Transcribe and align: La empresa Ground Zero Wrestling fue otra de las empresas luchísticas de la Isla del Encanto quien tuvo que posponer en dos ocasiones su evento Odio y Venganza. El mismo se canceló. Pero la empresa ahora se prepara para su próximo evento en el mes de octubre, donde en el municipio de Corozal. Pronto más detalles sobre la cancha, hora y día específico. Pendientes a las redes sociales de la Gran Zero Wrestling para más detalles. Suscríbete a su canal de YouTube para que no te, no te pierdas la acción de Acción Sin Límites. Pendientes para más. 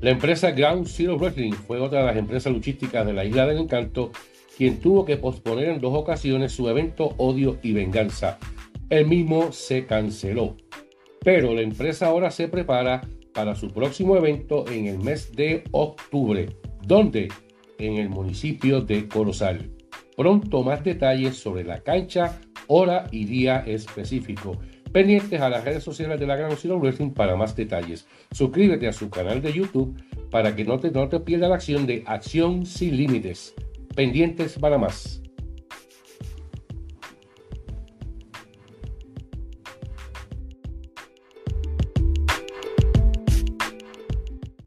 La 0.00 0.10
empresa 0.10 0.52
Ground 0.52 0.86
Zero 0.86 1.18
Wrestling 1.18 1.52
fue 1.52 1.78
otra 1.78 2.00
de 2.00 2.06
las 2.06 2.16
empresas 2.16 2.52
luchísticas 2.52 3.04
de 3.04 3.12
la 3.12 3.24
Isla 3.24 3.46
del 3.46 3.58
Encanto 3.58 4.12
quien 4.56 4.78
tuvo 4.78 5.06
que 5.06 5.16
posponer 5.16 5.70
en 5.70 5.80
dos 5.80 5.94
ocasiones 5.94 6.52
su 6.52 6.68
evento 6.68 7.14
Odio 7.16 7.58
y 7.62 7.72
Venganza. 7.72 8.38
El 8.90 9.06
mismo 9.06 9.52
se 9.52 9.86
canceló. 9.86 10.56
Pero 11.22 11.54
la 11.54 11.62
empresa 11.62 12.08
ahora 12.08 12.30
se 12.30 12.48
prepara 12.48 13.00
para 13.32 13.54
su 13.54 13.68
próximo 13.68 14.16
evento 14.16 14.66
en 14.68 14.86
el 14.86 14.98
mes 14.98 15.32
de 15.32 15.64
octubre, 15.70 16.48
donde 16.82 17.28
en 17.78 17.96
el 17.96 18.10
municipio 18.10 18.82
de 18.82 19.08
Corozal. 19.08 19.70
Pronto 20.16 20.62
más 20.62 20.84
detalles 20.84 21.36
sobre 21.38 21.64
la 21.64 21.80
cancha, 21.80 22.38
hora 22.66 23.06
y 23.10 23.24
día 23.24 23.64
específico. 23.66 24.58
Pendientes 24.92 25.40
a 25.40 25.48
las 25.48 25.64
redes 25.64 25.84
sociales 25.84 26.18
de 26.18 26.26
la 26.26 26.34
Gran 26.34 26.56
Zero 26.56 26.78
Wrestling 26.78 27.10
para 27.10 27.36
más 27.36 27.54
detalles. 27.54 28.06
Suscríbete 28.32 28.88
a 28.88 28.92
su 28.92 29.08
canal 29.08 29.40
de 29.40 29.52
YouTube 29.52 29.96
para 30.30 30.56
que 30.56 30.64
no 30.64 30.80
te, 30.80 30.90
no 30.90 31.08
te 31.08 31.20
pierdas 31.20 31.48
la 31.48 31.54
acción 31.54 31.86
de 31.86 32.02
Acción 32.06 32.66
Sin 32.66 32.96
Límites. 32.96 33.54
Pendientes 33.94 34.58
para 34.58 34.78
más. 34.78 35.22